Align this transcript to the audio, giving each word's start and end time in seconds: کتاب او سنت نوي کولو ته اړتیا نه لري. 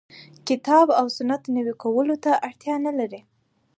کتاب 0.47 0.87
او 0.99 1.05
سنت 1.17 1.43
نوي 1.55 1.73
کولو 1.83 2.15
ته 2.23 2.31
اړتیا 2.47 2.75
نه 2.85 2.91
لري. 2.99 3.21